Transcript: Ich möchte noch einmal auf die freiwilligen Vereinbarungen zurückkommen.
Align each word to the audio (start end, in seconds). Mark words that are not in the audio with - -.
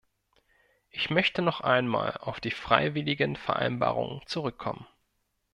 Ich 0.89 1.11
möchte 1.11 1.43
noch 1.43 1.61
einmal 1.61 2.17
auf 2.17 2.39
die 2.39 2.49
freiwilligen 2.49 3.35
Vereinbarungen 3.35 4.23
zurückkommen. 4.25 4.87